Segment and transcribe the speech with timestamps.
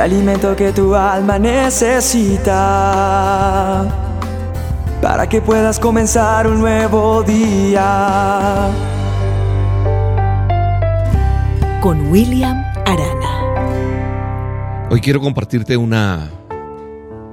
[0.00, 2.56] el alimento que tu alma necesita
[5.02, 8.70] para que puedas comenzar un nuevo día.
[11.82, 14.88] Con William Arana.
[14.90, 16.30] Hoy quiero compartirte una,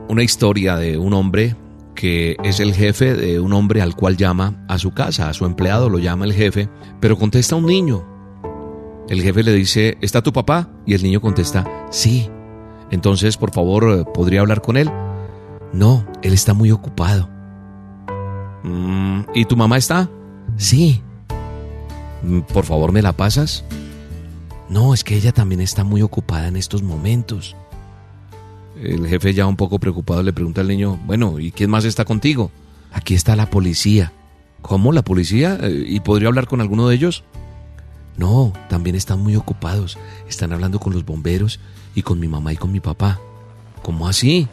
[0.10, 1.56] una historia de un hombre
[1.96, 5.46] que es el jefe de un hombre al cual llama a su casa, a su
[5.46, 6.68] empleado lo llama el jefe,
[7.00, 8.06] pero contesta un niño.
[9.08, 10.68] El jefe le dice, ¿está tu papá?
[10.86, 12.30] Y el niño contesta, sí.
[12.92, 14.90] Entonces, por favor, ¿podría hablar con él?
[15.74, 17.30] No, él está muy ocupado.
[18.64, 20.10] Mm, ¿Y tu mamá está?
[20.58, 21.02] Sí.
[22.24, 23.64] Mm, ¿Por favor, me la pasas?
[24.70, 27.56] No, es que ella también está muy ocupada en estos momentos.
[28.82, 32.06] El jefe ya un poco preocupado le pregunta al niño, bueno, ¿y quién más está
[32.06, 32.52] contigo?
[32.92, 34.14] Aquí está la policía.
[34.62, 35.58] ¿Cómo la policía?
[35.62, 37.24] Eh, ¿Y podría hablar con alguno de ellos?
[38.18, 39.98] No, también están muy ocupados.
[40.28, 41.60] Están hablando con los bomberos
[41.98, 43.20] y con mi mamá y con mi papá.
[43.82, 44.48] ¿Cómo así?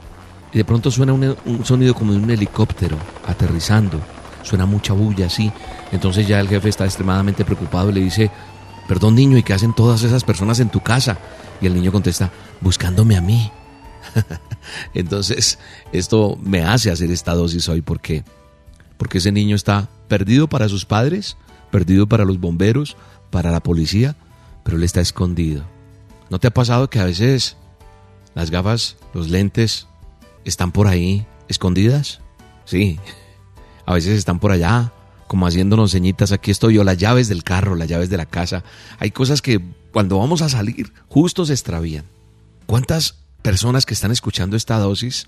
[0.51, 4.01] Y de pronto suena un, sonido como de un helicóptero aterrizando.
[4.43, 5.53] Suena mucha bulla así.
[5.93, 8.31] Entonces ya el jefe está extremadamente preocupado y le dice,
[8.89, 11.19] perdón niño, ¿y qué hacen todas esas personas en tu casa?
[11.61, 12.31] Y el niño contesta,
[12.63, 13.53] buscándome a mí.
[14.95, 15.59] Entonces,
[15.93, 18.25] esto me hace hacer esta dosis hoy porque
[18.97, 21.37] porque ese niño está perdido para sus padres,
[21.71, 22.97] perdido para los bomberos,
[23.31, 24.17] para la policía,
[24.63, 25.74] pero él está escondido.
[26.31, 27.57] ¿No te ha pasado que a veces
[28.35, 29.87] las gafas, los lentes
[30.45, 32.21] están por ahí escondidas?
[32.65, 32.99] Sí.
[33.87, 34.93] A veces están por allá,
[35.27, 38.65] como haciéndonos ceñitas, aquí estoy yo, las llaves del carro, las llaves de la casa.
[38.99, 39.61] Hay cosas que
[39.93, 42.05] cuando vamos a salir justo se extravían.
[42.67, 45.27] ¿Cuántas personas que están escuchando esta dosis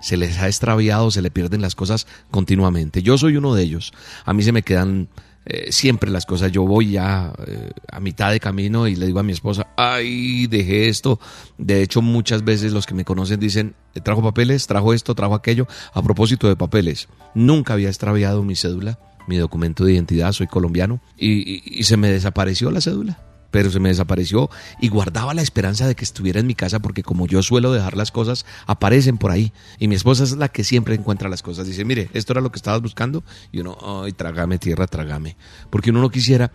[0.00, 3.02] se les ha extraviado, se le pierden las cosas continuamente.
[3.02, 3.92] Yo soy uno de ellos.
[4.24, 5.08] A mí se me quedan
[5.52, 6.52] eh, siempre las cosas.
[6.52, 10.46] Yo voy ya eh, a mitad de camino y le digo a mi esposa, ay,
[10.46, 11.18] dejé esto.
[11.58, 15.66] De hecho, muchas veces los que me conocen dicen, trajo papeles, trajo esto, trajo aquello.
[15.92, 21.00] A propósito de papeles, nunca había extraviado mi cédula, mi documento de identidad, soy colombiano,
[21.16, 24.50] y se me desapareció la cédula pero se me desapareció
[24.80, 27.96] y guardaba la esperanza de que estuviera en mi casa porque como yo suelo dejar
[27.96, 29.52] las cosas, aparecen por ahí.
[29.78, 31.66] Y mi esposa es la que siempre encuentra las cosas.
[31.66, 33.24] Dice, mire, esto era lo que estabas buscando.
[33.52, 35.36] Y uno, ay, trágame tierra, trágame.
[35.70, 36.52] Porque uno no quisiera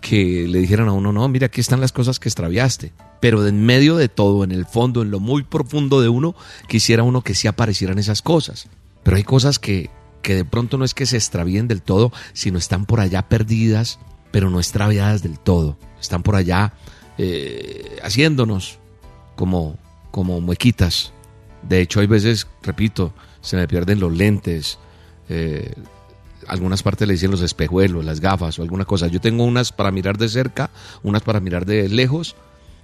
[0.00, 2.92] que le dijeran a uno, no, mira, aquí están las cosas que extraviaste.
[3.20, 6.34] Pero en medio de todo, en el fondo, en lo muy profundo de uno,
[6.68, 8.68] quisiera uno que sí aparecieran esas cosas.
[9.02, 9.90] Pero hay cosas que,
[10.22, 13.98] que de pronto no es que se extravíen del todo, sino están por allá perdidas,
[14.30, 16.72] pero no extraviadas del todo están por allá
[17.16, 18.78] eh, haciéndonos
[19.36, 19.76] como,
[20.10, 21.12] como muequitas.
[21.62, 24.78] De hecho, hay veces, repito, se me pierden los lentes,
[25.28, 25.74] eh,
[26.46, 29.08] algunas partes le dicen los espejuelos, las gafas o alguna cosa.
[29.08, 30.70] Yo tengo unas para mirar de cerca,
[31.02, 32.36] unas para mirar de lejos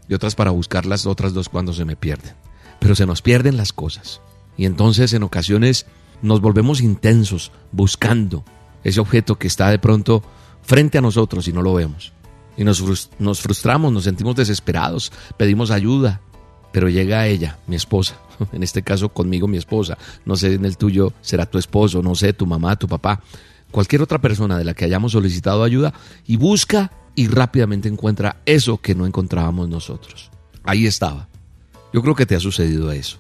[0.09, 2.35] y otras para buscar las otras dos cuando se me pierden.
[2.81, 4.21] Pero se nos pierden las cosas.
[4.57, 5.87] Y entonces en ocasiones
[6.23, 8.45] nos volvemos intensos buscando
[8.83, 10.23] ese objeto que está de pronto
[10.65, 12.15] frente a nosotros y no lo vemos
[12.57, 16.21] y nos, frustramos, nos sentimos desesperados, pedimos ayuda,
[16.73, 18.17] pero llega ella, mi esposa,
[18.53, 22.15] en este caso conmigo mi esposa, no sé en el tuyo será tu esposo, no
[22.15, 23.21] sé, tu mamá, tu papá,
[23.71, 25.93] cualquier otra persona de la que hayamos solicitado ayuda
[26.27, 30.31] y busca y rápidamente encuentra eso que no encontrábamos nosotros.
[30.65, 31.29] Ahí estaba.
[31.93, 33.19] Yo creo que te ha sucedido eso.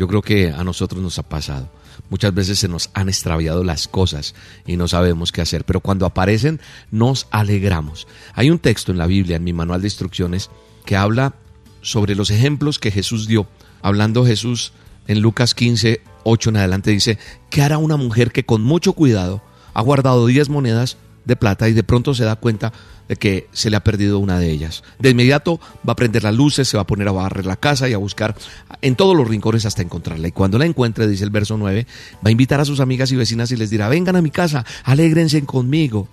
[0.00, 1.68] Yo creo que a nosotros nos ha pasado.
[2.08, 4.34] Muchas veces se nos han extraviado las cosas
[4.64, 6.58] y no sabemos qué hacer, pero cuando aparecen
[6.90, 8.08] nos alegramos.
[8.32, 10.48] Hay un texto en la Biblia, en mi manual de instrucciones,
[10.86, 11.34] que habla
[11.82, 13.46] sobre los ejemplos que Jesús dio.
[13.82, 14.72] Hablando Jesús
[15.06, 17.18] en Lucas 15, 8 en adelante, dice,
[17.50, 19.42] ¿qué hará una mujer que con mucho cuidado
[19.74, 20.96] ha guardado 10 monedas
[21.26, 22.72] de plata y de pronto se da cuenta
[23.18, 24.82] que se le ha perdido una de ellas.
[24.98, 27.88] De inmediato va a prender las luces, se va a poner a barrer la casa
[27.88, 28.36] y a buscar
[28.82, 30.28] en todos los rincones hasta encontrarla.
[30.28, 33.16] Y cuando la encuentre, dice el verso 9, va a invitar a sus amigas y
[33.16, 36.08] vecinas y les dirá, vengan a mi casa, alégrense conmigo,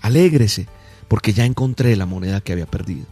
[0.00, 0.66] alégrese,
[1.08, 3.06] porque ya encontré la moneda que había perdido.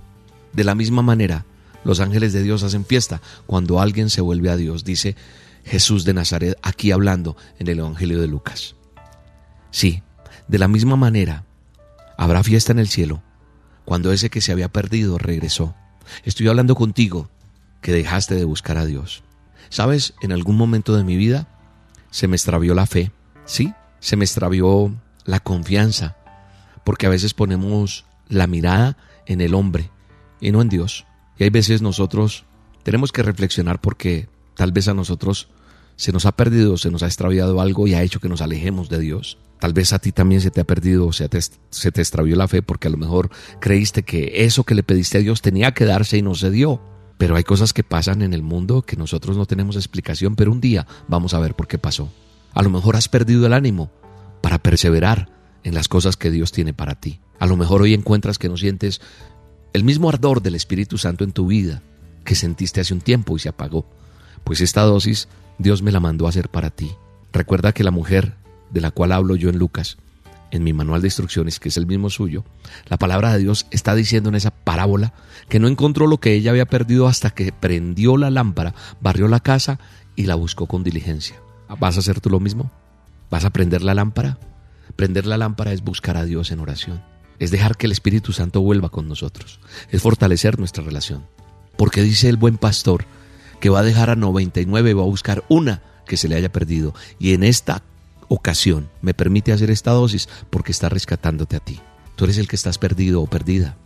[0.52, 1.44] De la misma manera,
[1.84, 5.16] los ángeles de Dios hacen fiesta cuando alguien se vuelve a Dios, dice
[5.64, 8.74] Jesús de Nazaret aquí hablando en el Evangelio de Lucas.
[9.70, 10.02] Sí,
[10.48, 11.44] de la misma manera,
[12.20, 13.22] habrá fiesta en el cielo
[13.86, 15.74] cuando ese que se había perdido regresó.
[16.22, 17.30] Estoy hablando contigo
[17.80, 19.24] que dejaste de buscar a Dios.
[19.70, 20.12] ¿Sabes?
[20.20, 21.48] En algún momento de mi vida
[22.10, 23.10] se me extravió la fe,
[23.46, 23.72] ¿sí?
[24.00, 24.94] Se me extravió
[25.24, 26.18] la confianza,
[26.84, 29.90] porque a veces ponemos la mirada en el hombre
[30.42, 31.06] y no en Dios.
[31.38, 32.44] Y hay veces nosotros
[32.82, 35.48] tenemos que reflexionar porque tal vez a nosotros
[35.96, 38.90] se nos ha perdido, se nos ha extraviado algo y ha hecho que nos alejemos
[38.90, 39.38] de Dios.
[39.60, 42.48] Tal vez a ti también se te ha perdido se te, se te extravió la
[42.48, 43.30] fe porque a lo mejor
[43.60, 46.80] creíste que eso que le pediste a Dios tenía que darse y no se dio.
[47.18, 50.62] Pero hay cosas que pasan en el mundo que nosotros no tenemos explicación, pero un
[50.62, 52.10] día vamos a ver por qué pasó.
[52.54, 53.90] A lo mejor has perdido el ánimo
[54.40, 55.28] para perseverar
[55.62, 57.20] en las cosas que Dios tiene para ti.
[57.38, 59.02] A lo mejor hoy encuentras que no sientes
[59.74, 61.82] el mismo ardor del Espíritu Santo en tu vida
[62.24, 63.86] que sentiste hace un tiempo y se apagó.
[64.42, 65.28] Pues esta dosis
[65.58, 66.90] Dios me la mandó a hacer para ti.
[67.32, 68.34] Recuerda que la mujer
[68.70, 69.98] de la cual hablo yo en Lucas,
[70.50, 72.44] en mi manual de instrucciones, que es el mismo suyo,
[72.88, 75.12] la palabra de Dios está diciendo en esa parábola
[75.48, 79.40] que no encontró lo que ella había perdido hasta que prendió la lámpara, barrió la
[79.40, 79.78] casa
[80.16, 81.36] y la buscó con diligencia.
[81.78, 82.70] ¿Vas a hacer tú lo mismo?
[83.30, 84.38] ¿Vas a prender la lámpara?
[84.96, 87.02] Prender la lámpara es buscar a Dios en oración,
[87.38, 91.26] es dejar que el Espíritu Santo vuelva con nosotros, es fortalecer nuestra relación.
[91.76, 93.06] Porque dice el buen pastor
[93.60, 96.50] que va a dejar a 99 y va a buscar una que se le haya
[96.50, 96.94] perdido.
[97.18, 97.82] Y en esta
[98.30, 101.80] ocasión me permite hacer esta dosis porque está rescatándote a ti.
[102.16, 103.76] Tú eres el que estás perdido o perdida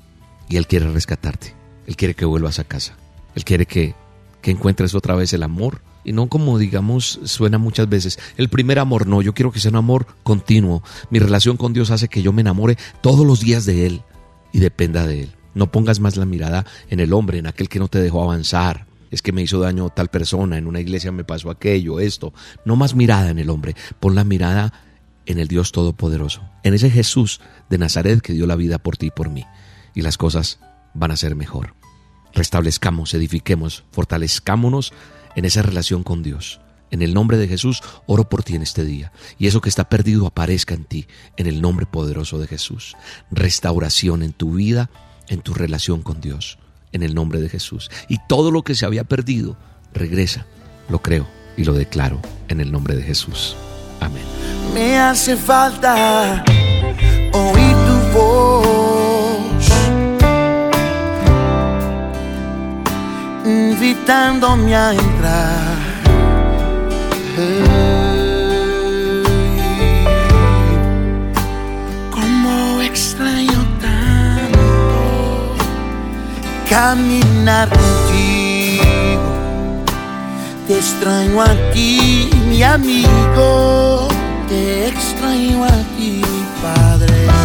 [0.48, 1.54] y Él quiere rescatarte.
[1.86, 2.94] Él quiere que vuelvas a casa.
[3.34, 3.94] Él quiere que,
[4.42, 8.78] que encuentres otra vez el amor y no como digamos suena muchas veces, el primer
[8.78, 10.82] amor, no, yo quiero que sea un amor continuo.
[11.08, 14.02] Mi relación con Dios hace que yo me enamore todos los días de Él
[14.52, 15.32] y dependa de Él.
[15.54, 18.86] No pongas más la mirada en el hombre, en aquel que no te dejó avanzar.
[19.14, 22.34] Es que me hizo daño tal persona, en una iglesia me pasó aquello, esto.
[22.64, 24.72] No más mirada en el hombre, pon la mirada
[25.24, 27.40] en el Dios Todopoderoso, en ese Jesús
[27.70, 29.46] de Nazaret que dio la vida por ti y por mí.
[29.94, 30.58] Y las cosas
[30.94, 31.76] van a ser mejor.
[32.32, 34.92] Restablezcamos, edifiquemos, fortalezcámonos
[35.36, 36.60] en esa relación con Dios.
[36.90, 39.12] En el nombre de Jesús, oro por ti en este día.
[39.38, 41.06] Y eso que está perdido aparezca en ti,
[41.36, 42.96] en el nombre poderoso de Jesús.
[43.30, 44.90] Restauración en tu vida,
[45.28, 46.58] en tu relación con Dios,
[46.94, 47.90] en el nombre de Jesús.
[48.08, 49.58] Y todo lo que se había perdido,
[49.92, 50.46] regresa.
[50.88, 51.26] Lo creo
[51.56, 53.54] y lo declaro en el nombre de Jesús.
[54.00, 54.24] Amén.
[54.72, 56.42] Me hace falta
[57.32, 59.68] oír tu voz,
[63.44, 65.74] invitándome a entrar.
[76.74, 79.22] Caminar contigo.
[80.66, 84.08] Te extraño a ti, mi amigo.
[84.48, 86.20] Te extraño a ti,
[86.60, 87.43] Padre.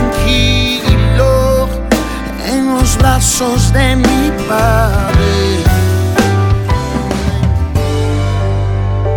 [0.00, 1.68] Tranquilo
[2.46, 5.64] en los brazos de mi Padre.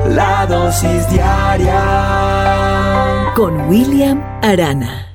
[0.10, 1.82] La dosis diaria
[3.36, 5.13] Con William Arana.